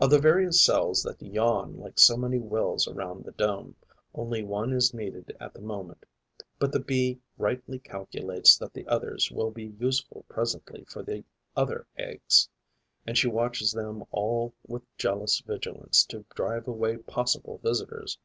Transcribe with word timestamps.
Of 0.00 0.10
the 0.10 0.20
various 0.20 0.62
cells 0.62 1.02
that 1.02 1.20
yawn 1.20 1.80
like 1.80 1.98
so 1.98 2.16
many 2.16 2.38
wells 2.38 2.86
around 2.86 3.24
the 3.24 3.32
dome, 3.32 3.74
only 4.14 4.44
one 4.44 4.72
is 4.72 4.94
needed 4.94 5.36
at 5.40 5.52
the 5.52 5.60
moment; 5.62 6.06
but 6.60 6.70
the 6.70 6.78
Bee 6.78 7.18
rightly 7.38 7.80
calculates 7.80 8.56
that 8.58 8.72
the 8.72 8.86
others 8.86 9.32
will 9.32 9.50
be 9.50 9.64
useful 9.80 10.24
presently 10.28 10.84
for 10.84 11.02
the 11.02 11.24
other 11.56 11.88
eggs; 11.98 12.48
and 13.04 13.18
she 13.18 13.26
watches 13.26 13.72
them 13.72 14.04
all 14.12 14.54
with 14.68 14.84
jealous 14.96 15.40
vigilance 15.40 16.04
to 16.04 16.24
drive 16.36 16.68
away 16.68 16.96
possible 16.98 17.58
visitors. 17.58 18.16